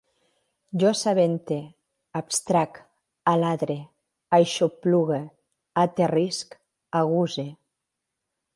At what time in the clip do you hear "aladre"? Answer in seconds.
3.33-3.77